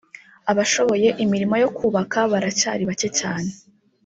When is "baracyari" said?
2.31-2.83